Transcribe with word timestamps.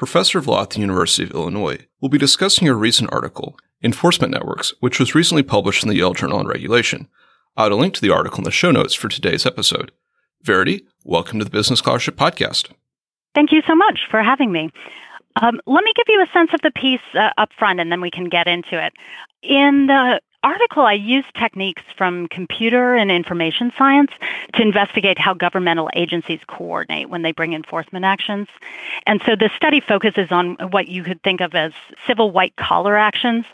professor 0.00 0.38
of 0.38 0.46
law 0.46 0.62
at 0.62 0.70
the 0.70 0.80
University 0.80 1.22
of 1.22 1.30
Illinois, 1.32 1.76
will 2.00 2.08
be 2.08 2.16
discussing 2.16 2.66
a 2.66 2.74
recent 2.74 3.12
article, 3.12 3.58
Enforcement 3.82 4.32
Networks, 4.32 4.72
which 4.80 4.98
was 4.98 5.14
recently 5.14 5.42
published 5.42 5.82
in 5.82 5.90
the 5.90 5.94
Yale 5.94 6.14
Journal 6.14 6.38
on 6.38 6.46
Regulation. 6.46 7.06
I'll 7.54 7.66
add 7.66 7.72
a 7.72 7.76
link 7.76 7.92
to 7.92 8.00
the 8.00 8.08
article 8.08 8.38
in 8.38 8.44
the 8.44 8.50
show 8.50 8.70
notes 8.70 8.94
for 8.94 9.10
today's 9.10 9.44
episode. 9.44 9.92
Verity, 10.40 10.86
welcome 11.04 11.38
to 11.38 11.44
the 11.44 11.50
Business 11.50 11.80
Scholarship 11.80 12.16
Podcast. 12.16 12.70
Thank 13.34 13.52
you 13.52 13.60
so 13.68 13.74
much 13.74 14.00
for 14.10 14.22
having 14.22 14.50
me. 14.50 14.70
Um, 15.36 15.60
let 15.66 15.84
me 15.84 15.92
give 15.94 16.06
you 16.08 16.22
a 16.22 16.32
sense 16.32 16.48
of 16.54 16.62
the 16.62 16.70
piece 16.70 17.00
uh, 17.12 17.28
up 17.36 17.50
front 17.58 17.78
and 17.78 17.92
then 17.92 18.00
we 18.00 18.10
can 18.10 18.30
get 18.30 18.46
into 18.46 18.82
it. 18.82 18.94
In 19.42 19.86
the 19.86 20.18
article, 20.42 20.84
I 20.84 20.94
used 20.94 21.28
techniques 21.34 21.82
from 21.96 22.26
computer 22.28 22.94
and 22.94 23.10
information 23.10 23.72
science 23.76 24.10
to 24.54 24.62
investigate 24.62 25.18
how 25.18 25.34
governmental 25.34 25.90
agencies 25.94 26.40
coordinate 26.46 27.10
when 27.10 27.22
they 27.22 27.32
bring 27.32 27.52
enforcement 27.52 28.04
actions. 28.04 28.48
And 29.06 29.20
so 29.26 29.36
the 29.36 29.50
study 29.56 29.80
focuses 29.80 30.30
on 30.30 30.56
what 30.70 30.88
you 30.88 31.02
could 31.02 31.22
think 31.22 31.40
of 31.40 31.54
as 31.54 31.72
civil 32.06 32.30
white 32.30 32.56
collar 32.56 32.96
actions. 32.96 33.44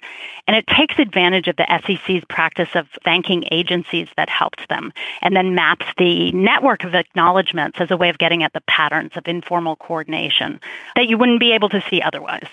And 0.47 0.57
it 0.57 0.67
takes 0.67 0.99
advantage 0.99 1.49
of 1.49 1.57
the 1.57 1.67
SEC's 1.87 2.25
practice 2.29 2.71
of 2.75 2.87
thanking 3.05 3.45
agencies 3.51 4.09
that 4.17 4.29
helped 4.29 4.69
them 4.69 4.93
and 5.23 5.35
then 5.35 5.55
maps 5.55 5.87
the 5.99 6.31
network 6.33 6.85
of 6.85 6.95
acknowledgments 6.95 7.81
as 7.81 7.91
a 7.91 7.97
way 7.97 8.11
of 8.11 8.19
getting 8.19 8.43
at 8.43 8.53
the 8.53 8.63
patterns 8.63 9.13
of 9.17 9.27
informal 9.27 9.77
coordination 9.77 10.61
that 10.95 11.09
you 11.09 11.19
wouldn't 11.19 11.41
be 11.41 11.53
able 11.53 11.69
to 11.69 11.83
see 11.91 12.01
otherwise. 12.01 12.49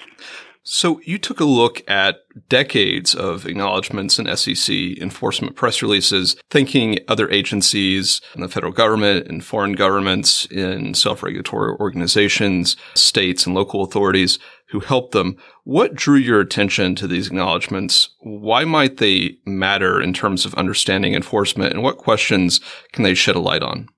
So 0.66 1.02
you 1.04 1.18
took 1.18 1.42
a 1.42 1.46
look 1.46 1.84
at 1.90 2.22
decades 2.48 3.14
of 3.14 3.46
acknowledgments 3.46 4.18
and 4.18 4.40
SEC 4.40 4.74
enforcement 4.74 5.58
press 5.58 5.82
releases, 5.82 6.38
thanking 6.50 7.00
other 7.10 7.30
agencies 7.30 8.22
in 8.34 8.42
the 8.42 8.48
federal 8.48 8.72
government 8.72 9.28
and 9.28 9.44
foreign 9.44 9.74
governments 9.74 10.46
in 10.46 10.94
self-regulatory 10.94 11.76
organizations, 11.80 12.78
states 12.96 13.46
and 13.46 13.54
local 13.54 13.84
authorities 13.84 14.40
who 14.70 14.80
helped 14.80 15.12
them. 15.12 15.36
What 15.66 15.96
drew 15.96 16.16
your 16.16 16.40
attention 16.40 16.96
to 16.96 17.08
these 17.08 17.28
acknowledgments? 17.28 18.10
Why 18.22 18.64
might 18.64 18.98
they 18.98 19.38
matter 19.46 20.02
in 20.02 20.14
terms 20.14 20.46
of 20.46 20.56
understanding 20.56 21.14
enforcement 21.14 21.74
and 21.74 21.84
what 21.84 21.98
questions 21.98 22.62
can 22.94 23.04
they 23.04 23.14
shed 23.16 23.36
a 23.36 23.40
light 23.40 23.64
on? 23.64 23.90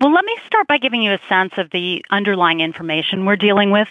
Well, 0.00 0.12
let 0.12 0.26
me 0.26 0.36
start 0.46 0.68
by 0.68 0.76
giving 0.76 1.02
you 1.02 1.14
a 1.14 1.20
sense 1.30 1.54
of 1.56 1.70
the 1.70 2.04
underlying 2.10 2.60
information 2.60 3.24
we're 3.24 3.36
dealing 3.36 3.70
with. 3.70 3.88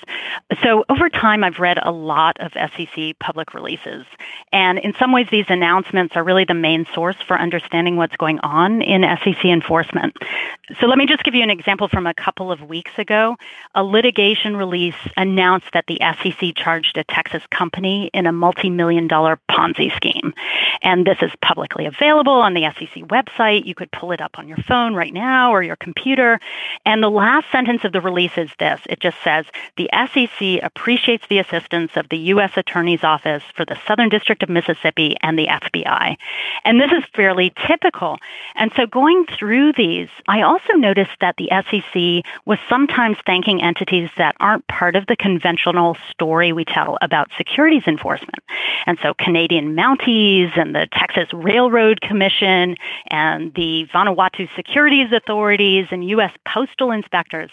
So, 0.61 0.85
over 0.89 1.09
time, 1.09 1.44
I've 1.44 1.57
read 1.57 1.80
a 1.81 1.91
lot 1.91 2.38
of 2.39 2.52
SEC 2.53 3.17
public 3.19 3.55
releases. 3.55 4.05
And 4.52 4.77
in 4.77 4.94
some 4.99 5.11
ways, 5.11 5.27
these 5.31 5.47
announcements 5.49 6.16
are 6.16 6.23
really 6.23 6.45
the 6.45 6.53
main 6.53 6.85
source 6.94 7.16
for 7.27 7.39
understanding 7.39 7.95
what's 7.95 8.16
going 8.16 8.39
on 8.41 8.83
in 8.83 9.02
SEC 9.23 9.44
enforcement. 9.45 10.16
So, 10.80 10.85
let 10.85 10.99
me 10.99 11.07
just 11.07 11.23
give 11.23 11.33
you 11.33 11.41
an 11.41 11.49
example 11.49 11.88
from 11.88 12.05
a 12.05 12.13
couple 12.13 12.52
of 12.52 12.61
weeks 12.61 12.91
ago. 13.00 13.35
A 13.73 13.83
litigation 13.83 14.55
release 14.55 14.95
announced 15.17 15.67
that 15.73 15.85
the 15.88 16.00
SEC 16.22 16.55
charged 16.55 16.97
a 16.97 17.03
Texas 17.05 17.41
company 17.50 18.11
in 18.13 18.27
a 18.27 18.31
multi 18.31 18.69
million 18.69 19.07
dollar 19.07 19.40
Ponzi 19.50 19.95
scheme. 19.95 20.34
And 20.84 21.07
this 21.07 21.17
is 21.23 21.31
publicly 21.41 21.88
available 21.88 22.34
on 22.34 22.53
the 22.53 22.72
SEC 22.78 23.03
website. 23.06 23.66
You 23.66 23.73
could 23.73 23.91
pull 23.91 24.11
it 24.11 24.22
up 24.22 24.38
on 24.38 24.47
your 24.47 24.57
phone 24.57 24.94
right 24.94 25.13
now 25.13 25.54
or 25.55 25.63
your 25.63 25.75
computer. 25.77 26.39
And 26.85 27.01
the 27.01 27.09
last 27.09 27.49
sentence 27.51 27.83
of 27.83 27.93
the 27.93 28.01
release 28.01 28.38
is 28.38 28.49
this 28.59 28.81
it 28.89 28.99
just 28.99 29.17
says, 29.23 29.45
The 29.77 29.89
SEC 29.93 30.63
appreciates 30.63 31.25
the 31.27 31.39
assistance 31.39 31.91
of 31.95 32.09
the 32.09 32.17
U.S. 32.35 32.51
Attorney's 32.57 33.03
Office 33.03 33.43
for 33.55 33.66
the 33.66 33.77
Southern 33.88 34.09
District 34.09 34.43
of 34.43 34.49
Mississippi 34.49 35.16
and 35.21 35.39
the 35.39 35.47
FBI. 35.47 36.17
And 36.66 36.79
this 36.79 36.91
is 36.91 37.03
fairly 37.16 37.53
typical. 37.66 38.17
And 38.55 38.71
so 38.75 38.85
going 38.85 39.25
through 39.25 39.73
these, 39.73 40.09
I 40.27 40.41
also 40.41 40.73
noticed 40.73 41.17
that 41.21 41.35
the 41.38 41.49
SEC 41.69 42.25
was 42.45 42.59
sometimes 42.67 43.17
thanking 43.25 43.61
entities 43.61 44.09
that 44.17 44.35
aren't 44.39 44.67
part 44.67 44.95
of 44.95 45.07
the 45.07 45.16
conventional 45.16 45.97
story 46.11 46.51
we 46.51 46.66
tell 46.66 46.97
about 47.01 47.29
securities 47.37 47.83
enforcement. 47.87 48.43
And 48.85 48.97
so 49.01 49.13
Canadian 49.13 49.75
Mounties 49.75 50.57
and 50.57 50.75
the 50.75 50.87
Texas 50.91 51.31
Railroad 51.33 52.01
Commission 52.01 52.75
and 53.07 53.53
the 53.53 53.87
Vanuatu 53.93 54.47
Securities 54.55 55.11
Authority 55.11 55.44
authorities 55.45 55.88
and 55.91 56.07
U.S. 56.09 56.31
postal 56.47 56.91
inspectors. 56.91 57.51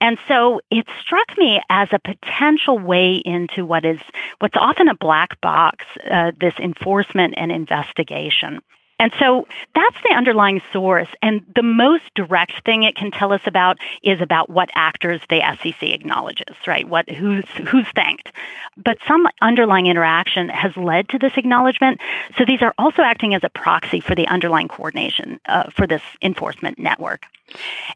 And 0.00 0.18
so 0.28 0.60
it 0.70 0.86
struck 1.00 1.36
me 1.36 1.60
as 1.68 1.88
a 1.90 1.98
potential 1.98 2.78
way 2.78 3.16
into 3.24 3.64
what 3.64 3.84
is 3.84 3.98
what's 4.38 4.56
often 4.56 4.88
a 4.88 4.94
black 4.94 5.40
box, 5.40 5.84
uh, 6.10 6.30
this 6.40 6.54
enforcement 6.60 7.34
and 7.36 7.50
investigation. 7.50 8.60
And 8.98 9.12
so 9.18 9.46
that's 9.74 9.96
the 10.08 10.14
underlying 10.14 10.62
source. 10.72 11.08
And 11.20 11.44
the 11.54 11.62
most 11.62 12.04
direct 12.14 12.64
thing 12.64 12.84
it 12.84 12.94
can 12.94 13.10
tell 13.10 13.32
us 13.32 13.40
about 13.46 13.78
is 14.02 14.20
about 14.20 14.50
what 14.50 14.70
actors 14.74 15.20
the 15.28 15.40
SEC 15.62 15.82
acknowledges, 15.82 16.54
right? 16.66 16.88
What 16.88 17.08
who's 17.10 17.44
who's 17.68 17.86
thanked. 17.94 18.32
But 18.76 18.98
some 19.06 19.26
underlying 19.42 19.86
interaction 19.86 20.48
has 20.48 20.76
led 20.76 21.08
to 21.10 21.18
this 21.18 21.32
acknowledgement. 21.36 22.00
So 22.38 22.44
these 22.44 22.62
are 22.62 22.74
also 22.78 23.02
acting 23.02 23.34
as 23.34 23.42
a 23.44 23.48
proxy 23.48 24.00
for 24.00 24.14
the 24.14 24.26
underlying 24.28 24.68
coordination 24.68 25.40
uh, 25.46 25.70
for 25.70 25.86
this 25.86 26.02
enforcement 26.22 26.78
network. 26.78 27.26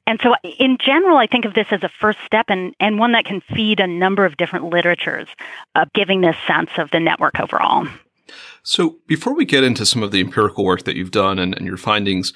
And 0.07 0.21
so, 0.23 0.35
in 0.59 0.79
general, 0.79 1.17
I 1.17 1.27
think 1.27 1.45
of 1.45 1.55
this 1.55 1.69
as 1.71 1.83
a 1.83 1.89
first 1.89 2.19
step 2.27 2.47
and, 2.49 2.75
and 2.79 2.99
one 2.99 3.13
that 3.13 3.25
can 3.25 3.41
feed 3.41 3.81
a 3.81 3.87
number 3.87 4.25
of 4.25 4.37
different 4.37 4.67
literatures 4.67 5.29
of 5.75 5.93
giving 5.93 6.21
this 6.21 6.37
sense 6.47 6.71
of 6.77 6.91
the 6.91 7.01
network 7.01 7.41
overall. 7.41 7.87
So 8.69 8.99
before 9.07 9.35
we 9.35 9.47
get 9.47 9.65
into 9.65 9.87
some 9.87 10.03
of 10.03 10.11
the 10.11 10.21
empirical 10.21 10.63
work 10.63 10.85
that 10.85 10.95
you've 10.95 11.11
done 11.11 11.39
and, 11.39 11.57
and 11.57 11.65
your 11.65 11.79
findings, 11.79 12.35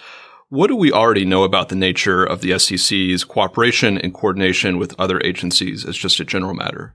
what 0.48 0.68
do 0.68 0.76
we 0.76 0.90
already 0.90 1.26
know 1.26 1.42
about 1.44 1.68
the 1.68 1.76
nature 1.76 2.24
of 2.24 2.40
the 2.40 2.58
SEC's 2.58 3.22
cooperation 3.22 3.98
and 3.98 4.14
coordination 4.14 4.78
with 4.78 4.98
other 4.98 5.20
agencies 5.20 5.84
as 5.84 5.94
just 5.94 6.20
a 6.20 6.24
general 6.24 6.54
matter? 6.54 6.94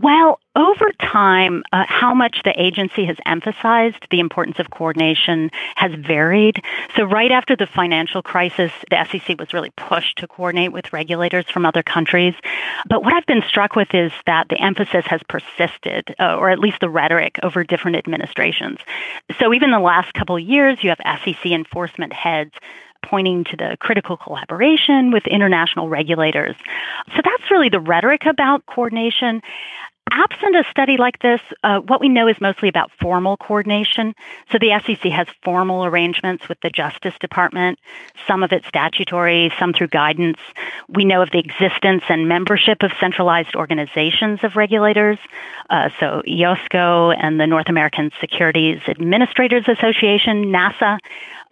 Well, 0.00 0.38
over 0.54 0.90
time, 1.00 1.64
uh, 1.72 1.84
how 1.88 2.14
much 2.14 2.42
the 2.44 2.60
agency 2.60 3.04
has 3.06 3.16
emphasized 3.26 4.06
the 4.10 4.20
importance 4.20 4.58
of 4.58 4.70
coordination 4.70 5.50
has 5.74 5.92
varied. 5.94 6.62
So, 6.96 7.04
right 7.04 7.30
after 7.30 7.56
the 7.56 7.66
financial 7.66 8.22
crisis, 8.22 8.70
the 8.90 9.04
SEC 9.04 9.38
was 9.38 9.52
really 9.52 9.70
pushed 9.76 10.18
to 10.18 10.28
coordinate 10.28 10.72
with 10.72 10.92
regulators 10.92 11.46
from 11.50 11.66
other 11.66 11.82
countries. 11.82 12.34
But 12.88 13.02
what 13.02 13.12
I've 13.12 13.26
been 13.26 13.42
struck 13.48 13.74
with 13.74 13.92
is 13.92 14.12
that 14.26 14.48
the 14.48 14.60
emphasis 14.60 15.04
has 15.06 15.20
persisted, 15.28 16.14
uh, 16.20 16.36
or 16.36 16.50
at 16.50 16.58
least 16.58 16.80
the 16.80 16.90
rhetoric, 16.90 17.38
over 17.42 17.64
different 17.64 17.96
administrations. 17.96 18.78
So, 19.38 19.52
even 19.52 19.70
the 19.70 19.80
last 19.80 20.12
couple 20.14 20.36
of 20.36 20.42
years, 20.42 20.78
you 20.82 20.90
have 20.90 21.20
SEC 21.24 21.46
enforcement 21.46 22.12
heads 22.12 22.52
pointing 23.02 23.44
to 23.44 23.56
the 23.56 23.76
critical 23.80 24.16
collaboration 24.16 25.10
with 25.10 25.26
international 25.26 25.88
regulators. 25.88 26.56
So 27.14 27.22
that's 27.24 27.50
really 27.50 27.68
the 27.68 27.80
rhetoric 27.80 28.26
about 28.26 28.66
coordination. 28.66 29.42
Absent 30.10 30.56
a 30.56 30.64
study 30.70 30.96
like 30.96 31.18
this, 31.20 31.40
uh, 31.62 31.80
what 31.80 32.00
we 32.00 32.08
know 32.08 32.28
is 32.28 32.40
mostly 32.40 32.68
about 32.68 32.90
formal 32.98 33.36
coordination. 33.36 34.14
So 34.50 34.58
the 34.58 34.80
SEC 34.84 35.10
has 35.12 35.26
formal 35.42 35.84
arrangements 35.84 36.48
with 36.48 36.58
the 36.62 36.70
Justice 36.70 37.14
Department, 37.20 37.78
some 38.26 38.42
of 38.42 38.52
it 38.52 38.64
statutory, 38.66 39.52
some 39.58 39.74
through 39.74 39.88
guidance. 39.88 40.38
We 40.88 41.04
know 41.04 41.20
of 41.20 41.30
the 41.30 41.38
existence 41.38 42.04
and 42.08 42.26
membership 42.26 42.82
of 42.82 42.92
centralized 42.98 43.54
organizations 43.54 44.40
of 44.42 44.56
regulators, 44.56 45.18
uh, 45.68 45.90
so 46.00 46.22
IOSCO 46.26 47.14
and 47.18 47.38
the 47.38 47.46
North 47.46 47.68
American 47.68 48.10
Securities 48.20 48.80
Administrators 48.88 49.64
Association, 49.68 50.46
NASA. 50.46 50.98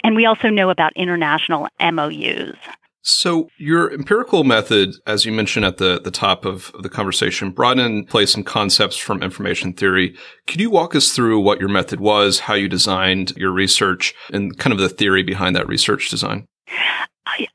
And 0.06 0.14
we 0.14 0.24
also 0.24 0.50
know 0.50 0.70
about 0.70 0.92
international 0.94 1.66
MOUs. 1.80 2.54
So 3.02 3.48
your 3.58 3.92
empirical 3.92 4.44
method, 4.44 4.94
as 5.04 5.24
you 5.24 5.32
mentioned 5.32 5.64
at 5.64 5.78
the, 5.78 6.00
the 6.00 6.12
top 6.12 6.44
of 6.44 6.70
the 6.80 6.88
conversation, 6.88 7.50
brought 7.50 7.80
in 7.80 8.04
place 8.06 8.30
some 8.30 8.44
concepts 8.44 8.96
from 8.96 9.20
information 9.20 9.72
theory. 9.72 10.16
Could 10.46 10.60
you 10.60 10.70
walk 10.70 10.94
us 10.94 11.10
through 11.10 11.40
what 11.40 11.58
your 11.58 11.68
method 11.68 11.98
was, 11.98 12.38
how 12.38 12.54
you 12.54 12.68
designed 12.68 13.32
your 13.36 13.50
research, 13.50 14.14
and 14.32 14.56
kind 14.58 14.72
of 14.72 14.78
the 14.78 14.88
theory 14.88 15.24
behind 15.24 15.56
that 15.56 15.66
research 15.66 16.08
design? 16.08 16.46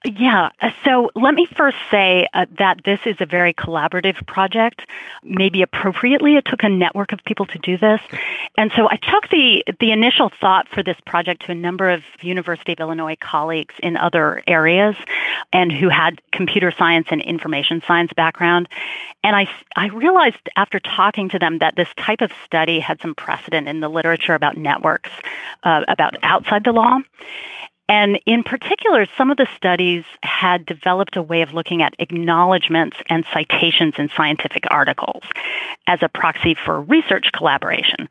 Yeah. 0.05 0.49
So 0.83 1.11
let 1.15 1.33
me 1.33 1.47
first 1.55 1.77
say 1.89 2.27
uh, 2.33 2.45
that 2.57 2.83
this 2.83 2.99
is 3.05 3.15
a 3.19 3.25
very 3.25 3.53
collaborative 3.53 4.25
project. 4.25 4.81
Maybe 5.23 5.61
appropriately, 5.61 6.35
it 6.35 6.45
took 6.45 6.63
a 6.63 6.69
network 6.69 7.11
of 7.11 7.23
people 7.25 7.45
to 7.47 7.59
do 7.59 7.77
this. 7.77 8.01
And 8.57 8.71
so 8.75 8.89
I 8.89 8.97
took 8.97 9.29
the, 9.29 9.63
the 9.79 9.91
initial 9.91 10.31
thought 10.41 10.67
for 10.67 10.83
this 10.83 10.97
project 11.05 11.45
to 11.45 11.51
a 11.51 11.55
number 11.55 11.89
of 11.89 12.03
University 12.21 12.73
of 12.73 12.79
Illinois 12.79 13.17
colleagues 13.19 13.75
in 13.81 13.97
other 13.97 14.43
areas 14.47 14.95
and 15.53 15.71
who 15.71 15.89
had 15.89 16.21
computer 16.31 16.71
science 16.71 17.07
and 17.11 17.21
information 17.21 17.81
science 17.87 18.11
background. 18.13 18.67
And 19.23 19.35
I, 19.35 19.47
I 19.75 19.87
realized 19.87 20.49
after 20.55 20.79
talking 20.79 21.29
to 21.29 21.39
them 21.39 21.59
that 21.59 21.75
this 21.75 21.89
type 21.97 22.21
of 22.21 22.31
study 22.45 22.79
had 22.79 23.01
some 23.01 23.15
precedent 23.15 23.67
in 23.67 23.79
the 23.79 23.89
literature 23.89 24.33
about 24.33 24.57
networks, 24.57 25.11
uh, 25.63 25.83
about 25.87 26.15
outside 26.23 26.63
the 26.63 26.71
law. 26.71 26.99
And 27.91 28.21
in 28.25 28.41
particular, 28.43 29.05
some 29.17 29.31
of 29.31 29.37
the 29.37 29.47
studies 29.53 30.05
had 30.23 30.65
developed 30.65 31.17
a 31.17 31.21
way 31.21 31.41
of 31.41 31.53
looking 31.53 31.81
at 31.81 31.93
acknowledgments 31.99 32.95
and 33.09 33.25
citations 33.33 33.95
in 33.97 34.09
scientific 34.15 34.63
articles 34.71 35.23
as 35.87 35.99
a 36.01 36.07
proxy 36.07 36.55
for 36.55 36.79
research 36.79 37.33
collaboration. 37.33 38.07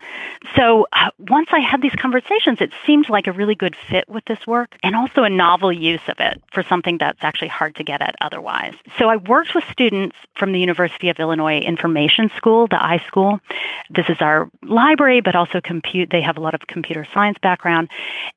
So 0.55 0.87
uh, 0.93 1.09
once 1.19 1.49
I 1.53 1.61
had 1.61 1.81
these 1.81 1.95
conversations, 1.95 2.61
it 2.61 2.73
seemed 2.85 3.09
like 3.09 3.27
a 3.27 3.33
really 3.33 3.55
good 3.55 3.75
fit 3.89 4.07
with 4.07 4.23
this 4.27 4.47
work 4.47 4.77
and 4.83 4.95
also 4.95 5.23
a 5.23 5.31
novel 5.31 5.73
use 5.73 6.07
of 6.09 6.17
it 6.19 6.43
for 6.53 6.63
something 6.63 6.99
that's 6.99 7.25
actually 7.25 7.49
hard 7.49 7.75
to 7.77 7.83
get 7.83 8.03
at 8.03 8.17
otherwise. 8.21 8.75
So 8.99 9.09
I 9.09 9.17
worked 9.17 9.55
with 9.55 9.65
students 9.73 10.15
from 10.37 10.53
the 10.53 10.61
University 10.61 11.09
of 11.09 11.19
Illinois 11.19 11.61
Information 11.61 12.31
School, 12.37 12.67
the 12.67 12.77
iSchool. 12.77 13.41
This 13.89 14.11
is 14.11 14.19
our 14.21 14.51
library, 14.63 15.23
but 15.23 15.35
also 15.35 15.63
compute. 15.63 16.11
They 16.11 16.21
have 16.21 16.37
a 16.37 16.41
lot 16.41 16.53
of 16.53 16.67
computer 16.67 17.07
science 17.15 17.39
background. 17.41 17.89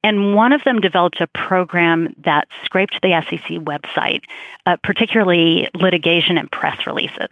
And 0.06 0.36
one 0.36 0.54
of 0.54 0.64
them 0.64 0.80
developed 0.80 1.20
a 1.20 1.28
program 1.34 2.14
that 2.24 2.48
scraped 2.64 3.02
the 3.02 3.22
SEC 3.30 3.58
website, 3.60 4.24
uh, 4.66 4.78
particularly 4.84 5.68
litigation 5.74 6.38
and 6.38 6.52
press 6.52 6.86
releases. 6.86 7.30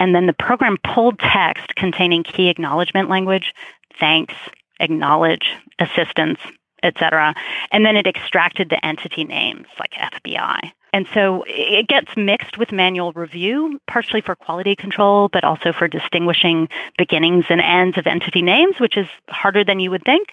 And 0.00 0.14
then 0.14 0.26
the 0.26 0.32
program 0.32 0.76
pulled 0.82 1.18
text 1.18 1.74
containing 1.74 2.22
key 2.22 2.48
acknowledgement 2.48 3.08
language, 3.08 3.54
thanks, 3.98 4.34
acknowledge, 4.80 5.52
assistance, 5.78 6.38
etc. 6.82 7.34
And 7.72 7.84
then 7.84 7.96
it 7.96 8.06
extracted 8.06 8.68
the 8.68 8.84
entity 8.84 9.24
names 9.24 9.66
like 9.78 9.92
FBI. 9.92 10.72
And 10.92 11.06
so 11.12 11.44
it 11.46 11.88
gets 11.88 12.16
mixed 12.16 12.56
with 12.56 12.72
manual 12.72 13.12
review, 13.12 13.78
partially 13.86 14.22
for 14.22 14.34
quality 14.34 14.74
control, 14.74 15.28
but 15.28 15.44
also 15.44 15.72
for 15.72 15.88
distinguishing 15.88 16.68
beginnings 16.96 17.44
and 17.50 17.60
ends 17.60 17.98
of 17.98 18.06
entity 18.06 18.40
names, 18.40 18.80
which 18.80 18.96
is 18.96 19.06
harder 19.28 19.62
than 19.62 19.78
you 19.78 19.90
would 19.90 20.04
think. 20.04 20.28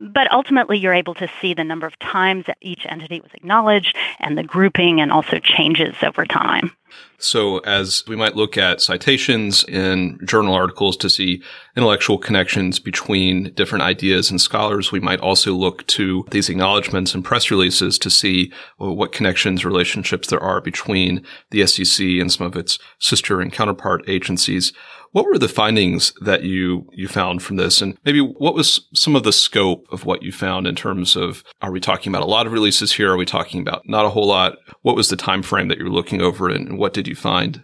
But 0.00 0.30
ultimately, 0.32 0.78
you're 0.78 0.94
able 0.94 1.14
to 1.14 1.28
see 1.40 1.54
the 1.54 1.64
number 1.64 1.86
of 1.86 1.98
times 1.98 2.46
that 2.46 2.58
each 2.60 2.86
entity 2.88 3.20
was 3.20 3.32
acknowledged 3.34 3.96
and 4.20 4.38
the 4.38 4.44
grouping 4.44 5.00
and 5.00 5.10
also 5.10 5.38
changes 5.40 5.96
over 6.02 6.24
time. 6.24 6.70
So, 7.18 7.58
as 7.58 8.04
we 8.06 8.14
might 8.14 8.36
look 8.36 8.56
at 8.56 8.80
citations 8.80 9.64
in 9.64 10.20
journal 10.24 10.54
articles 10.54 10.96
to 10.98 11.10
see 11.10 11.42
intellectual 11.76 12.16
connections 12.16 12.78
between 12.78 13.52
different 13.54 13.82
ideas 13.82 14.30
and 14.30 14.40
scholars, 14.40 14.92
we 14.92 15.00
might 15.00 15.20
also 15.20 15.52
look 15.52 15.84
to 15.88 16.24
these 16.30 16.48
acknowledgments 16.48 17.14
and 17.14 17.24
press 17.24 17.50
releases 17.50 17.98
to 17.98 18.10
see 18.10 18.52
what 18.76 19.12
connections, 19.12 19.64
relationships 19.64 20.28
there 20.28 20.42
are 20.42 20.60
between 20.60 21.24
the 21.50 21.66
SEC 21.66 22.06
and 22.06 22.32
some 22.32 22.46
of 22.46 22.56
its 22.56 22.78
sister 23.00 23.40
and 23.40 23.52
counterpart 23.52 24.08
agencies. 24.08 24.72
What 25.12 25.24
were 25.24 25.38
the 25.38 25.48
findings 25.48 26.12
that 26.20 26.42
you 26.42 26.88
you 26.92 27.08
found 27.08 27.42
from 27.42 27.56
this, 27.56 27.80
and 27.80 27.96
maybe 28.04 28.20
what 28.20 28.54
was 28.54 28.86
some 28.94 29.16
of 29.16 29.22
the 29.22 29.32
scope 29.32 29.86
of 29.90 30.04
what 30.04 30.22
you 30.22 30.32
found 30.32 30.66
in 30.66 30.74
terms 30.74 31.16
of 31.16 31.42
are 31.62 31.72
we 31.72 31.80
talking 31.80 32.12
about 32.12 32.22
a 32.22 32.30
lot 32.30 32.46
of 32.46 32.52
releases 32.52 32.92
here? 32.92 33.12
Are 33.12 33.16
we 33.16 33.24
talking 33.24 33.60
about 33.60 33.82
not 33.88 34.04
a 34.04 34.10
whole 34.10 34.26
lot? 34.26 34.58
What 34.82 34.96
was 34.96 35.08
the 35.08 35.16
time 35.16 35.42
frame 35.42 35.68
that 35.68 35.78
you 35.78 35.84
were 35.84 35.90
looking 35.90 36.20
over, 36.20 36.48
and 36.48 36.78
what 36.78 36.92
did 36.92 37.08
you 37.08 37.14
find? 37.14 37.62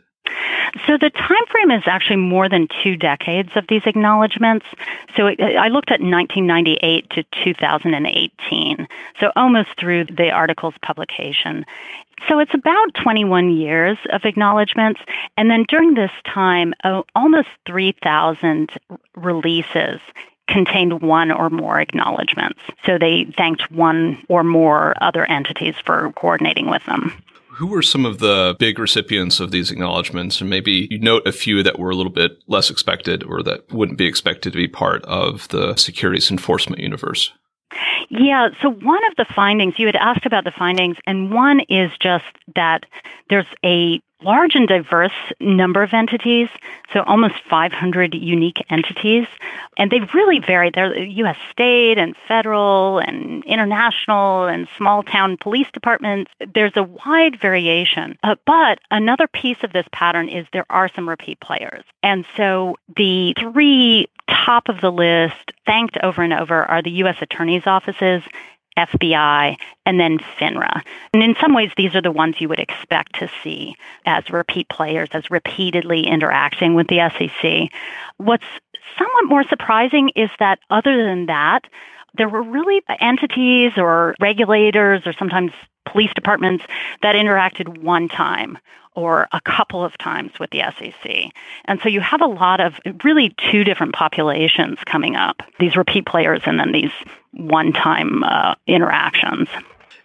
So 0.87 0.99
the 0.99 1.11
time 1.11 1.47
frame 1.51 1.71
is 1.71 1.85
actually 1.87 2.17
more 2.17 2.49
than 2.49 2.69
two 2.83 2.97
decades 2.97 3.51
of 3.55 3.67
these 3.69 3.83
acknowledgments. 3.87 4.67
So 5.17 5.29
it, 5.29 5.41
I 5.41 5.69
looked 5.69 5.91
at 5.91 6.01
1998 6.01 7.11
to 7.11 7.25
2018, 7.45 8.89
so 9.21 9.33
almost 9.37 9.69
through 9.79 10.07
the 10.07 10.31
article's 10.31 10.75
publication. 10.83 11.65
So 12.29 12.39
it's 12.39 12.55
about 12.55 12.95
21 12.95 13.51
years 13.51 13.99
of 14.11 14.25
acknowledgments. 14.25 15.01
And 15.37 15.51
then 15.51 15.65
during 15.69 15.95
this 15.95 16.13
time, 16.25 16.75
oh, 16.83 17.05
almost 17.15 17.49
3,000 17.67 18.71
releases 19.17 20.01
contained 20.49 21.03
one 21.03 21.31
or 21.31 21.51
more 21.51 21.81
acknowledgments. 21.81 22.61
So 22.85 22.99
they 22.99 23.25
thanked 23.37 23.71
one 23.71 24.23
or 24.29 24.45
more 24.45 24.95
other 25.01 25.25
entities 25.25 25.75
for 25.85 26.13
coordinating 26.13 26.69
with 26.69 26.85
them. 26.87 27.13
Who 27.57 27.69
were 27.69 27.83
some 27.83 28.05
of 28.05 28.19
the 28.19 28.57
big 28.59 28.79
recipients 28.79 29.39
of 29.39 29.53
these 29.53 29.71
acknowledgments? 29.71 30.41
And 30.41 30.51
maybe 30.51 30.89
you 30.91 30.99
note 30.99 31.27
a 31.27 31.33
few 31.33 31.63
that 31.63 31.79
were 31.79 31.91
a 31.91 31.95
little 31.95 32.13
bit 32.13 32.43
less 32.49 32.69
expected 32.69 33.23
or 33.23 33.43
that 33.45 33.73
wouldn't 33.73 33.99
be 33.99 34.07
expected 34.07 34.53
to 34.53 34.57
be 34.57 34.67
part 34.67 35.05
of 35.05 35.47
the 35.49 35.77
securities 35.77 36.31
enforcement 36.31 36.83
universe. 36.83 37.33
Yeah, 38.11 38.49
so 38.61 38.71
one 38.71 39.05
of 39.07 39.17
the 39.17 39.27
findings, 39.35 39.75
you 39.79 39.87
had 39.87 39.97
asked 39.97 40.27
about 40.27 40.45
the 40.45 40.53
findings, 40.57 40.97
and 41.07 41.33
one 41.33 41.61
is 41.69 41.91
just 42.01 42.25
that 42.55 42.85
there's 43.31 43.47
a 43.65 44.01
large 44.25 44.55
and 44.55 44.67
diverse 44.67 45.13
number 45.41 45.83
of 45.83 45.93
entities, 45.93 46.49
so 46.93 47.03
almost 47.03 47.35
500 47.49 48.15
unique 48.15 48.65
entities. 48.71 49.27
And 49.77 49.91
they 49.91 50.01
really 50.15 50.39
vary. 50.39 50.71
They're 50.75 50.97
U.S. 50.97 51.37
state 51.51 51.99
and 51.99 52.17
federal 52.27 52.99
and 52.99 53.45
international 53.45 54.47
and 54.47 54.69
small 54.77 55.03
town 55.03 55.37
police 55.37 55.67
departments. 55.73 56.31
There's 56.55 56.77
a 56.77 56.83
wide 56.83 57.41
variation. 57.41 58.19
Uh, 58.23 58.37
but 58.47 58.79
another 58.91 59.29
piece 59.29 59.59
of 59.63 59.73
this 59.73 59.87
pattern 59.93 60.29
is 60.29 60.47
there 60.53 60.67
are 60.71 60.89
some 60.95 61.09
repeat 61.09 61.41
players. 61.41 61.85
And 62.03 62.25
so 62.37 62.77
the 62.97 63.35
three 63.39 64.09
top 64.29 64.69
of 64.69 64.81
the 64.81 64.91
list, 64.91 65.53
thanked 65.67 65.99
over 66.03 66.23
and 66.23 66.33
over, 66.33 66.65
are 66.65 66.83
the 66.83 66.91
U.S. 66.91 67.17
attorney's 67.21 67.67
offices 67.67 68.23
FBI, 68.77 69.57
and 69.87 70.01
then 70.01 70.19
FINRA. 70.39 70.83
And 71.13 71.23
in 71.23 71.35
some 71.41 71.55
ways, 71.55 71.71
these 71.77 71.95
are 71.95 72.03
the 72.03 72.11
ones 72.11 72.41
you 72.41 72.49
would 72.49 72.59
expect 72.59 73.19
to 73.21 73.31
see 73.43 73.77
as 74.07 74.31
repeat 74.31 74.69
players, 74.69 75.09
as 75.13 75.31
repeatedly 75.31 76.07
interacting 76.07 76.75
with 76.75 76.89
the 76.89 77.09
SEC. 77.17 77.71
What's 78.17 78.45
somewhat 78.99 79.25
more 79.27 79.45
surprising 79.45 80.11
is 80.17 80.31
that 80.39 80.59
other 80.71 81.05
than 81.05 81.27
that, 81.27 81.65
there 82.17 82.29
were 82.29 82.43
really 82.43 82.81
entities 83.01 83.73
or 83.77 84.15
regulators 84.21 85.03
or 85.07 85.13
sometimes 85.13 85.53
police 85.87 86.13
departments 86.15 86.65
that 87.03 87.15
interacted 87.15 87.79
one 87.83 88.09
time 88.09 88.59
or 88.95 89.29
a 89.33 89.41
couple 89.41 89.85
of 89.85 89.97
times 89.99 90.33
with 90.39 90.51
the 90.51 90.63
SEC. 90.79 91.33
And 91.65 91.81
so 91.83 91.89
you 91.89 92.01
have 92.01 92.21
a 92.21 92.27
lot 92.27 92.61
of 92.61 92.75
really 93.03 93.35
two 93.51 93.65
different 93.65 93.95
populations 93.95 94.79
coming 94.87 95.17
up 95.17 95.43
these 95.59 95.77
repeat 95.77 96.07
players 96.07 96.43
and 96.47 96.59
then 96.59 96.73
these 96.73 96.93
one 97.33 97.73
time 97.73 98.23
uh, 98.23 98.55
interactions. 98.67 99.49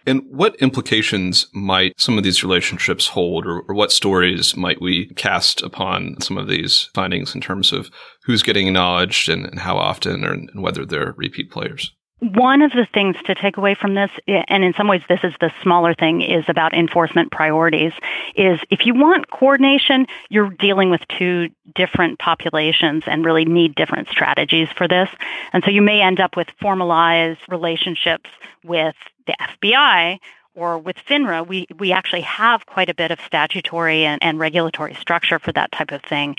And 0.06 0.22
what 0.30 0.56
implications 0.56 1.46
might 1.52 1.92
some 2.00 2.16
of 2.16 2.24
these 2.24 2.42
relationships 2.42 3.06
hold, 3.06 3.46
or, 3.46 3.60
or, 3.60 3.74
what 3.74 3.92
stories 3.92 4.56
might 4.56 4.80
we 4.80 5.06
cast 5.14 5.62
upon 5.62 6.16
some 6.20 6.38
of 6.38 6.48
these 6.48 6.88
findings 6.94 7.34
in 7.34 7.40
terms 7.40 7.70
of 7.70 7.90
who's 8.24 8.42
getting 8.42 8.66
acknowledged 8.66 9.28
and, 9.28 9.44
and 9.44 9.58
how 9.60 9.76
often, 9.76 10.24
or, 10.24 10.32
and 10.32 10.62
whether 10.62 10.86
they're 10.86 11.14
repeat 11.18 11.50
players? 11.50 11.92
One 12.20 12.60
of 12.60 12.72
the 12.72 12.86
things 12.92 13.16
to 13.24 13.34
take 13.34 13.56
away 13.56 13.74
from 13.74 13.94
this, 13.94 14.10
and 14.26 14.62
in 14.62 14.74
some 14.74 14.88
ways 14.88 15.02
this 15.08 15.20
is 15.24 15.32
the 15.40 15.50
smaller 15.62 15.94
thing, 15.94 16.20
is 16.20 16.44
about 16.48 16.74
enforcement 16.74 17.32
priorities, 17.32 17.92
is 18.36 18.60
if 18.70 18.84
you 18.84 18.94
want 18.94 19.30
coordination, 19.30 20.06
you're 20.28 20.50
dealing 20.50 20.90
with 20.90 21.00
two 21.08 21.48
different 21.74 22.18
populations 22.18 23.04
and 23.06 23.24
really 23.24 23.46
need 23.46 23.74
different 23.74 24.08
strategies 24.08 24.68
for 24.76 24.86
this. 24.86 25.08
And 25.52 25.64
so 25.64 25.70
you 25.70 25.80
may 25.80 26.02
end 26.02 26.20
up 26.20 26.36
with 26.36 26.48
formalized 26.60 27.40
relationships 27.48 28.28
with 28.64 28.96
the 29.26 29.34
FBI 29.40 30.18
or 30.56 30.78
with 30.78 30.96
FINRA, 30.96 31.46
we, 31.46 31.66
we 31.78 31.92
actually 31.92 32.22
have 32.22 32.66
quite 32.66 32.88
a 32.88 32.94
bit 32.94 33.10
of 33.10 33.20
statutory 33.24 34.04
and, 34.04 34.20
and 34.22 34.38
regulatory 34.38 34.94
structure 34.94 35.38
for 35.38 35.52
that 35.52 35.70
type 35.70 35.92
of 35.92 36.02
thing. 36.02 36.36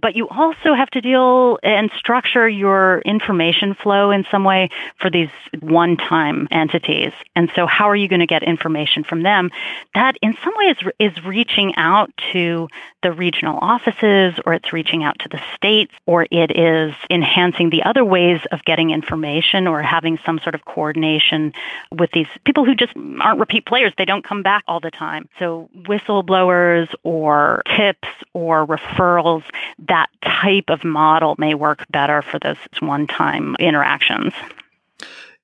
But 0.00 0.14
you 0.14 0.28
also 0.28 0.74
have 0.74 0.90
to 0.90 1.00
deal 1.00 1.58
and 1.62 1.90
structure 1.96 2.48
your 2.48 3.00
information 3.00 3.74
flow 3.74 4.12
in 4.12 4.24
some 4.30 4.44
way 4.44 4.70
for 5.00 5.10
these 5.10 5.30
one 5.60 5.96
time 5.96 6.46
entities. 6.50 7.12
And 7.34 7.50
so, 7.56 7.66
how 7.66 7.88
are 7.90 7.96
you 7.96 8.08
going 8.08 8.20
to 8.20 8.26
get 8.26 8.44
information 8.44 9.02
from 9.02 9.22
them? 9.22 9.50
That, 9.94 10.16
in 10.22 10.36
some 10.44 10.54
ways, 10.56 10.76
is 11.00 11.24
reaching 11.24 11.74
out 11.76 12.10
to 12.32 12.68
the 13.02 13.12
regional 13.12 13.58
offices, 13.60 14.34
or 14.46 14.54
it's 14.54 14.72
reaching 14.72 15.02
out 15.02 15.18
to 15.20 15.28
the 15.28 15.40
states, 15.54 15.92
or 16.06 16.26
it 16.30 16.56
is 16.56 16.94
enhancing 17.10 17.70
the 17.70 17.82
other 17.82 18.04
ways 18.04 18.40
of 18.52 18.64
getting 18.64 18.90
information 18.90 19.66
or 19.66 19.82
having 19.82 20.18
some 20.24 20.38
sort 20.40 20.54
of 20.54 20.64
coordination 20.64 21.52
with 21.92 22.10
these 22.12 22.26
people 22.44 22.64
who 22.64 22.74
just 22.74 22.92
aren't 23.20 23.38
repeat 23.48 23.66
players. 23.66 23.92
They 23.96 24.04
don't 24.04 24.24
come 24.24 24.42
back 24.42 24.62
all 24.68 24.80
the 24.80 24.90
time. 24.90 25.28
So 25.38 25.70
whistleblowers 25.74 26.88
or 27.02 27.62
tips 27.76 28.08
or 28.34 28.66
referrals, 28.66 29.42
that 29.88 30.08
type 30.22 30.68
of 30.68 30.84
model 30.84 31.34
may 31.38 31.54
work 31.54 31.86
better 31.90 32.22
for 32.22 32.38
those 32.38 32.58
one-time 32.80 33.56
interactions. 33.58 34.34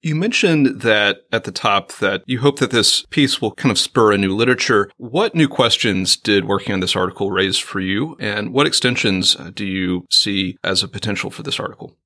You 0.02 0.14
mentioned 0.14 0.82
that 0.82 1.22
at 1.32 1.44
the 1.44 1.50
top 1.50 1.92
that 1.92 2.22
you 2.26 2.40
hope 2.40 2.58
that 2.58 2.70
this 2.70 3.06
piece 3.08 3.40
will 3.40 3.52
kind 3.52 3.70
of 3.70 3.78
spur 3.78 4.12
a 4.12 4.18
new 4.18 4.36
literature. 4.36 4.90
What 4.98 5.34
new 5.34 5.48
questions 5.48 6.14
did 6.14 6.44
working 6.44 6.74
on 6.74 6.80
this 6.80 6.94
article 6.94 7.30
raise 7.30 7.58
for 7.58 7.80
you, 7.80 8.14
and 8.20 8.52
what 8.52 8.66
extensions 8.66 9.34
uh, 9.34 9.50
do 9.54 9.64
you 9.64 10.04
see 10.10 10.58
as 10.62 10.82
a 10.82 10.88
potential 10.88 11.30
for 11.30 11.42
this 11.42 11.58
article? 11.58 11.96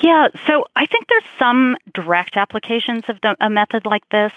Yeah, 0.00 0.28
so 0.46 0.64
I 0.74 0.86
think 0.86 1.06
there's 1.08 1.24
some 1.38 1.76
direct 1.92 2.38
applications 2.38 3.04
of 3.08 3.20
the, 3.20 3.36
a 3.40 3.50
method 3.50 3.84
like 3.84 4.08
this. 4.10 4.32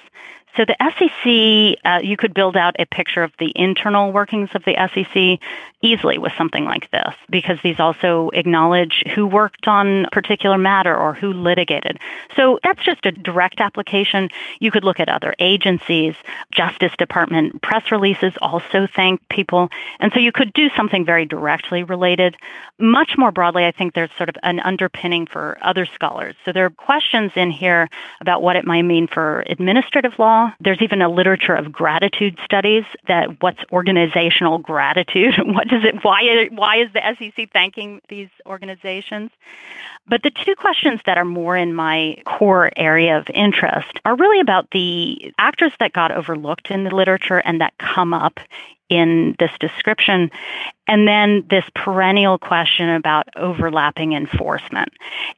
So 0.58 0.66
the 0.66 0.76
SEC, 0.80 1.80
uh, 1.86 2.00
you 2.04 2.18
could 2.18 2.34
build 2.34 2.58
out 2.58 2.76
a 2.78 2.86
picture 2.86 3.24
of 3.24 3.32
the 3.40 3.52
internal 3.56 4.12
workings 4.12 4.50
of 4.54 4.64
the 4.66 4.76
SEC 4.94 5.40
easily 5.82 6.18
with 6.18 6.34
something 6.38 6.66
like 6.66 6.92
this, 6.92 7.16
because 7.30 7.58
these 7.64 7.80
also 7.80 8.30
acknowledge 8.34 9.04
who 9.16 9.26
worked 9.26 9.68
on 9.68 10.06
a 10.06 10.10
particular 10.12 10.58
matter 10.58 10.96
or 10.96 11.14
who 11.14 11.34
litigated. 11.34 11.98
So 12.36 12.60
that's 12.64 12.84
just 12.84 13.06
a 13.06 13.12
direct 13.12 13.60
application. 13.60 14.30
You 14.60 14.72
could 14.72 14.84
look 14.84 15.00
at 15.00 15.10
other 15.10 15.34
agencies. 15.40 16.16
Justice 16.52 16.92
Department 16.98 17.62
press 17.62 17.92
releases 17.92 18.34
also 18.42 18.88
thank 18.94 19.28
people. 19.30 19.70
And 20.00 20.12
so 20.14 20.20
you 20.20 20.32
could 20.32 20.54
do 20.54 20.70
something 20.76 21.06
very 21.06 21.26
directly 21.26 21.84
related. 21.84 22.36
Much 22.78 23.18
more 23.18 23.32
broadly, 23.32 23.66
I 23.66 23.72
think 23.72 23.94
there's 23.94 24.12
sort 24.18 24.30
of 24.30 24.36
an 24.44 24.60
underpinning 24.60 25.26
for 25.26 25.58
other 25.62 25.86
scholars. 25.86 26.36
So 26.46 26.52
there 26.52 26.66
are 26.66 26.70
questions 26.70 27.32
in 27.36 27.52
here 27.52 27.90
about 28.20 28.42
what 28.42 28.56
it 28.56 28.66
might 28.66 28.84
mean 28.84 29.08
for 29.08 29.44
administrative 29.48 30.20
law 30.20 30.41
there's 30.60 30.82
even 30.82 31.02
a 31.02 31.10
literature 31.10 31.54
of 31.54 31.72
gratitude 31.72 32.38
studies 32.44 32.84
that 33.08 33.42
what's 33.42 33.60
organizational 33.72 34.58
gratitude? 34.58 35.36
what 35.46 35.68
does 35.68 35.84
it 35.84 36.04
why 36.04 36.50
why 36.52 36.78
is 36.78 36.90
the 36.94 37.02
SEC 37.18 37.52
thanking 37.52 38.02
these 38.10 38.30
organizations? 38.46 39.32
But 40.08 40.24
the 40.24 40.32
two 40.32 40.56
questions 40.56 41.00
that 41.06 41.18
are 41.18 41.26
more 41.26 41.56
in 41.56 41.74
my 41.74 42.18
core 42.26 42.72
area 42.76 43.18
of 43.18 43.28
interest 43.34 44.00
are 44.04 44.16
really 44.16 44.40
about 44.40 44.70
the 44.72 45.34
actors 45.38 45.72
that 45.80 45.94
got 45.94 46.12
overlooked 46.12 46.72
in 46.72 46.84
the 46.84 46.94
literature 46.94 47.38
and 47.38 47.62
that 47.62 47.78
come 47.78 48.14
up 48.14 48.40
in 48.92 49.36
this 49.40 49.52
description. 49.60 50.30
And 50.86 51.08
then 51.08 51.46
this 51.50 51.64
perennial 51.74 52.38
question 52.38 52.90
about 52.90 53.30
overlapping 53.38 54.12
enforcement 54.12 54.90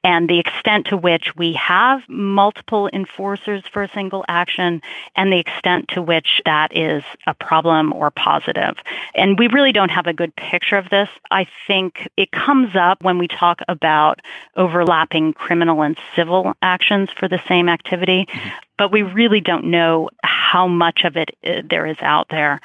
and 0.03 0.27
the 0.27 0.39
extent 0.39 0.87
to 0.87 0.97
which 0.97 1.35
we 1.35 1.53
have 1.53 2.01
multiple 2.09 2.89
enforcers 2.91 3.63
for 3.71 3.83
a 3.83 3.89
single 3.93 4.25
action 4.27 4.81
and 5.15 5.31
the 5.31 5.37
extent 5.37 5.89
to 5.89 6.01
which 6.01 6.41
that 6.45 6.75
is 6.75 7.03
a 7.27 7.35
problem 7.35 7.93
or 7.93 8.09
positive. 8.09 8.77
And 9.13 9.37
we 9.37 9.47
really 9.47 9.71
don't 9.71 9.91
have 9.91 10.07
a 10.07 10.13
good 10.13 10.35
picture 10.35 10.77
of 10.77 10.89
this. 10.89 11.09
I 11.29 11.45
think 11.67 12.09
it 12.17 12.31
comes 12.31 12.75
up 12.75 13.03
when 13.03 13.19
we 13.19 13.27
talk 13.27 13.61
about 13.67 14.21
overlapping 14.55 15.33
criminal 15.33 15.81
and 15.81 15.97
civil 16.15 16.53
actions 16.61 17.09
for 17.17 17.27
the 17.27 17.41
same 17.47 17.69
activity, 17.69 18.27
mm-hmm. 18.29 18.49
but 18.77 18.91
we 18.91 19.01
really 19.01 19.41
don't 19.41 19.65
know 19.65 20.09
how 20.23 20.67
much 20.67 21.03
of 21.03 21.17
it 21.17 21.35
uh, 21.45 21.61
there 21.69 21.85
is 21.85 21.97
out 22.01 22.27
there 22.29 22.61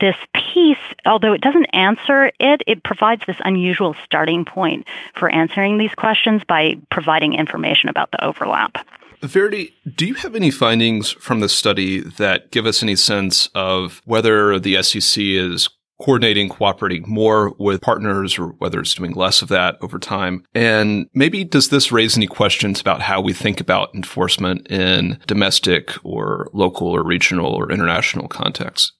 this 0.00 0.16
piece, 0.34 0.76
although 1.06 1.32
it 1.32 1.40
doesn't 1.40 1.66
answer 1.66 2.30
it, 2.38 2.62
it 2.66 2.82
provides 2.82 3.22
this 3.26 3.36
unusual 3.44 3.94
starting 4.04 4.44
point 4.44 4.86
for 5.14 5.28
answering 5.28 5.78
these 5.78 5.94
questions 5.94 6.42
by 6.46 6.76
providing 6.90 7.34
information 7.34 7.88
about 7.88 8.10
the 8.12 8.24
overlap. 8.24 8.86
Verity, 9.20 9.74
do 9.96 10.06
you 10.06 10.14
have 10.14 10.36
any 10.36 10.50
findings 10.50 11.10
from 11.10 11.40
the 11.40 11.48
study 11.48 12.00
that 12.00 12.52
give 12.52 12.66
us 12.66 12.82
any 12.82 12.94
sense 12.94 13.48
of 13.54 14.00
whether 14.04 14.60
the 14.60 14.80
SEC 14.82 15.20
is 15.20 15.68
coordinating, 16.00 16.48
cooperating 16.48 17.04
more 17.06 17.54
with 17.58 17.80
partners 17.80 18.38
or 18.38 18.48
whether 18.58 18.80
it's 18.80 18.94
doing 18.94 19.12
less 19.12 19.42
of 19.42 19.48
that 19.48 19.76
over 19.80 19.98
time? 19.98 20.44
And 20.54 21.06
maybe 21.14 21.44
does 21.44 21.68
this 21.68 21.92
raise 21.92 22.16
any 22.16 22.26
questions 22.26 22.80
about 22.80 23.02
how 23.02 23.20
we 23.20 23.32
think 23.32 23.60
about 23.60 23.94
enforcement 23.94 24.66
in 24.68 25.18
domestic 25.26 25.92
or 26.04 26.48
local 26.52 26.88
or 26.88 27.04
regional 27.04 27.52
or 27.52 27.70
international 27.70 28.28
contexts? 28.28 28.92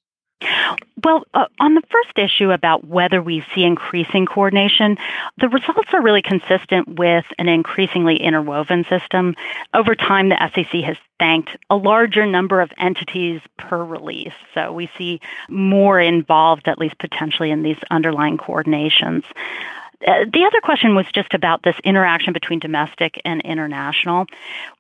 Well, 1.05 1.25
uh, 1.35 1.47
on 1.59 1.75
the 1.75 1.83
first 1.91 2.19
issue 2.19 2.51
about 2.51 2.87
whether 2.87 3.23
we 3.23 3.45
see 3.55 3.65
increasing 3.65 4.27
coordination, 4.27 4.97
the 5.39 5.49
results 5.49 5.89
are 5.93 6.03
really 6.03 6.23
consistent 6.23 6.99
with 6.99 7.25
an 7.39 7.49
increasingly 7.49 8.17
interwoven 8.17 8.85
system. 8.89 9.35
Over 9.75 9.95
time, 9.95 10.29
the 10.29 10.51
SEC 10.55 10.83
has 10.83 10.97
thanked 11.19 11.57
a 11.71 11.77
larger 11.77 12.27
number 12.27 12.61
of 12.61 12.73
entities 12.79 13.41
per 13.57 13.83
release. 13.83 14.35
So 14.55 14.73
we 14.73 14.91
see 14.99 15.21
more 15.49 16.01
involved, 16.01 16.69
at 16.69 16.79
least 16.79 16.99
potentially, 16.99 17.51
in 17.51 17.63
these 17.63 17.79
underlying 17.91 18.37
coordinations. 18.39 19.25
Uh, 20.07 20.25
the 20.33 20.45
other 20.45 20.61
question 20.61 20.95
was 20.95 21.07
just 21.13 21.35
about 21.35 21.63
this 21.65 21.75
interaction 21.83 22.33
between 22.33 22.61
domestic 22.61 23.21
and 23.25 23.41
international. 23.43 24.27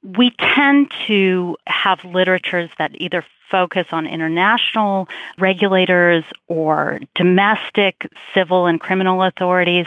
We 0.02 0.30
tend 0.38 0.92
to 1.08 1.56
have 1.66 2.04
literatures 2.04 2.70
that 2.78 2.92
either 2.94 3.24
focus 3.50 3.86
on 3.92 4.06
international 4.06 5.08
regulators 5.38 6.24
or 6.46 7.00
domestic 7.14 8.10
civil 8.34 8.66
and 8.66 8.80
criminal 8.80 9.22
authorities. 9.22 9.86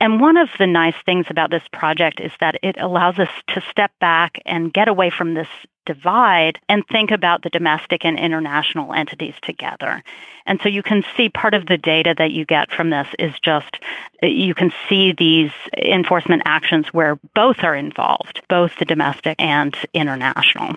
And 0.00 0.20
one 0.20 0.36
of 0.36 0.48
the 0.58 0.66
nice 0.66 0.96
things 1.04 1.26
about 1.30 1.50
this 1.50 1.62
project 1.72 2.20
is 2.20 2.32
that 2.40 2.56
it 2.62 2.76
allows 2.78 3.18
us 3.18 3.30
to 3.48 3.62
step 3.70 3.92
back 4.00 4.40
and 4.44 4.72
get 4.72 4.88
away 4.88 5.10
from 5.10 5.34
this 5.34 5.48
divide 5.86 6.58
and 6.68 6.86
think 6.88 7.10
about 7.10 7.42
the 7.42 7.50
domestic 7.50 8.04
and 8.04 8.18
international 8.18 8.92
entities 8.92 9.34
together. 9.40 10.02
And 10.44 10.60
so 10.60 10.68
you 10.68 10.82
can 10.82 11.02
see 11.16 11.28
part 11.28 11.54
of 11.54 11.66
the 11.66 11.78
data 11.78 12.14
that 12.18 12.32
you 12.32 12.44
get 12.44 12.70
from 12.70 12.90
this 12.90 13.08
is 13.18 13.32
just 13.40 13.78
you 14.22 14.54
can 14.54 14.72
see 14.88 15.12
these 15.12 15.52
enforcement 15.76 16.42
actions 16.44 16.88
where 16.88 17.18
both 17.34 17.62
are 17.62 17.74
involved, 17.74 18.42
both 18.48 18.76
the 18.78 18.84
domestic 18.84 19.36
and 19.40 19.74
international. 19.94 20.76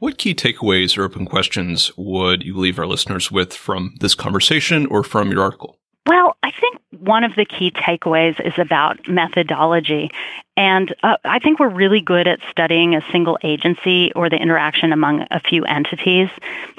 What 0.00 0.16
key 0.16 0.34
takeaways 0.34 0.96
or 0.96 1.02
open 1.02 1.26
questions 1.26 1.92
would 1.94 2.42
you 2.42 2.56
leave 2.56 2.78
our 2.78 2.86
listeners 2.86 3.30
with 3.30 3.52
from 3.52 3.96
this 4.00 4.14
conversation 4.14 4.86
or 4.86 5.04
from 5.04 5.30
your 5.30 5.42
article? 5.42 5.79
Well, 6.06 6.36
I 6.42 6.50
think 6.50 6.78
one 6.98 7.24
of 7.24 7.36
the 7.36 7.44
key 7.44 7.70
takeaways 7.70 8.40
is 8.44 8.58
about 8.58 9.06
methodology. 9.06 10.10
And 10.56 10.94
uh, 11.02 11.16
I 11.24 11.38
think 11.38 11.60
we're 11.60 11.68
really 11.68 12.00
good 12.00 12.26
at 12.26 12.40
studying 12.50 12.94
a 12.94 13.02
single 13.12 13.38
agency 13.42 14.12
or 14.14 14.28
the 14.28 14.36
interaction 14.36 14.92
among 14.92 15.26
a 15.30 15.40
few 15.40 15.64
entities 15.64 16.28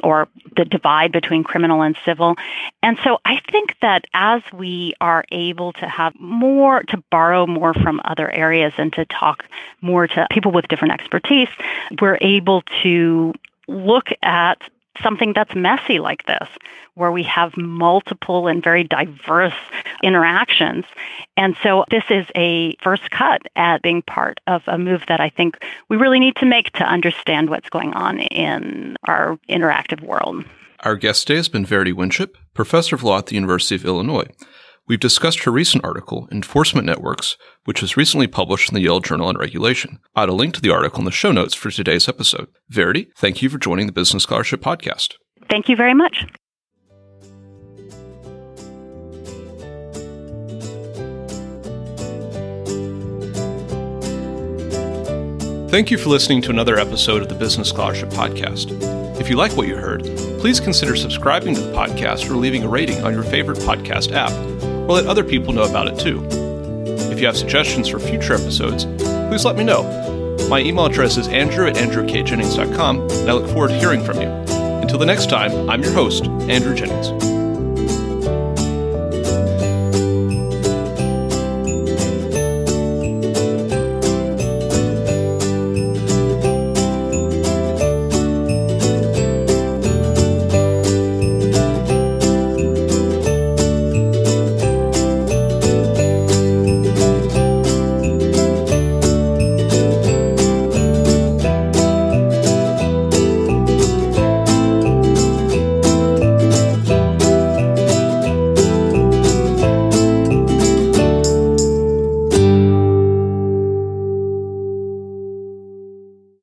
or 0.03 0.27
the 0.55 0.65
divide 0.65 1.11
between 1.11 1.43
criminal 1.43 1.81
and 1.81 1.95
civil. 2.03 2.35
And 2.83 2.97
so 3.03 3.19
I 3.23 3.39
think 3.51 3.75
that 3.81 4.05
as 4.13 4.41
we 4.53 4.95
are 4.99 5.23
able 5.31 5.73
to 5.73 5.87
have 5.87 6.13
more, 6.19 6.83
to 6.83 7.03
borrow 7.11 7.45
more 7.45 7.73
from 7.73 8.01
other 8.03 8.29
areas 8.29 8.73
and 8.77 8.91
to 8.93 9.05
talk 9.05 9.45
more 9.81 10.07
to 10.07 10.27
people 10.31 10.51
with 10.51 10.67
different 10.67 10.93
expertise, 10.93 11.49
we're 12.01 12.17
able 12.21 12.63
to 12.83 13.33
look 13.67 14.09
at 14.21 14.61
something 15.01 15.33
that's 15.33 15.55
messy 15.55 15.99
like 15.99 16.25
this, 16.25 16.47
where 16.95 17.11
we 17.11 17.23
have 17.23 17.55
multiple 17.57 18.47
and 18.47 18.63
very 18.63 18.83
diverse 18.83 19.53
interactions. 20.03 20.85
And 21.37 21.55
so 21.63 21.85
this 21.89 22.03
is 22.09 22.25
a 22.35 22.75
first 22.83 23.09
cut 23.11 23.41
at 23.55 23.81
being 23.81 24.01
part 24.01 24.39
of 24.47 24.61
a 24.67 24.77
move 24.77 25.03
that 25.07 25.19
I 25.19 25.29
think 25.29 25.63
we 25.89 25.97
really 25.97 26.19
need 26.19 26.35
to 26.37 26.45
make 26.45 26.71
to 26.73 26.83
understand 26.83 27.49
what's 27.49 27.69
going 27.69 27.93
on 27.93 28.19
in 28.19 28.97
our 29.05 29.37
interactive 29.49 30.01
world. 30.01 30.45
Our 30.81 30.95
guest 30.95 31.27
today 31.27 31.37
has 31.37 31.47
been 31.49 31.65
Verity 31.65 31.93
Winship, 31.93 32.37
professor 32.53 32.95
of 32.95 33.03
law 33.03 33.19
at 33.19 33.27
the 33.27 33.35
University 33.35 33.75
of 33.75 33.85
Illinois. 33.85 34.27
We've 34.87 34.99
discussed 34.99 35.43
her 35.43 35.51
recent 35.51 35.85
article, 35.85 36.27
Enforcement 36.31 36.85
Networks, 36.85 37.37
which 37.65 37.81
was 37.81 37.95
recently 37.95 38.27
published 38.27 38.69
in 38.69 38.75
the 38.75 38.81
Yale 38.81 38.99
Journal 38.99 39.27
on 39.27 39.37
Regulation. 39.37 39.99
I'll 40.15 40.23
add 40.23 40.29
a 40.29 40.33
link 40.33 40.53
to 40.55 40.61
the 40.61 40.71
article 40.71 40.99
in 40.99 41.05
the 41.05 41.11
show 41.11 41.31
notes 41.31 41.53
for 41.53 41.71
today's 41.71 42.09
episode. 42.09 42.47
Verity, 42.69 43.07
thank 43.17 43.41
you 43.41 43.49
for 43.49 43.57
joining 43.57 43.85
the 43.85 43.93
Business 43.93 44.23
Scholarship 44.23 44.61
Podcast. 44.61 45.13
Thank 45.49 45.69
you 45.69 45.75
very 45.75 45.93
much. 45.93 46.25
Thank 55.71 55.89
you 55.89 55.97
for 55.97 56.09
listening 56.09 56.41
to 56.41 56.49
another 56.49 56.77
episode 56.77 57.21
of 57.21 57.29
the 57.29 57.35
Business 57.35 57.69
Scholarship 57.69 58.09
Podcast. 58.09 58.77
If 59.21 59.29
you 59.29 59.37
like 59.37 59.55
what 59.55 59.69
you 59.69 59.77
heard, 59.77 60.03
please 60.39 60.59
consider 60.59 60.97
subscribing 60.97 61.55
to 61.55 61.61
the 61.61 61.71
podcast 61.71 62.29
or 62.29 62.33
leaving 62.33 62.63
a 62.63 62.67
rating 62.67 63.01
on 63.05 63.13
your 63.13 63.23
favorite 63.23 63.59
podcast 63.59 64.11
app, 64.11 64.31
or 64.83 64.93
let 64.93 65.07
other 65.07 65.23
people 65.23 65.53
know 65.53 65.63
about 65.63 65.87
it 65.87 65.99
too. 65.99 66.25
If 67.11 67.19
you 67.19 67.25
have 67.25 67.37
suggestions 67.37 67.87
for 67.87 67.99
future 67.99 68.33
episodes, 68.33 68.85
please 69.29 69.45
let 69.45 69.55
me 69.55 69.63
know. 69.63 69.83
My 70.49 70.59
email 70.59 70.85
address 70.85 71.17
is 71.17 71.27
andrew 71.27 71.67
at 71.67 71.75
andrewkjennings.com, 71.75 73.01
and 73.01 73.29
I 73.29 73.33
look 73.33 73.47
forward 73.47 73.69
to 73.69 73.79
hearing 73.79 74.03
from 74.03 74.21
you. 74.21 74.27
Until 74.81 74.97
the 74.97 75.05
next 75.05 75.29
time, 75.29 75.69
I'm 75.69 75.83
your 75.83 75.93
host, 75.93 76.25
Andrew 76.25 76.75
Jennings. 76.75 77.30